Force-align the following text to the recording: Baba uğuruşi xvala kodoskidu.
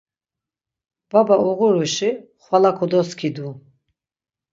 Baba 1.11 1.35
uğuruşi 1.49 2.09
xvala 2.43 2.71
kodoskidu. 2.77 3.47